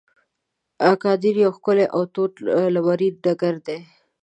[0.91, 2.33] اګادیر یو ښکلی او تود
[2.73, 3.79] لمرین ډګر دی.